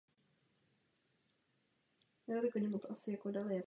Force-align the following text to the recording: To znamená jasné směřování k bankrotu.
To 2.25 2.31
znamená 2.31 2.47
jasné 2.89 2.95
směřování 2.95 3.17
k 3.19 3.23
bankrotu. 3.25 3.55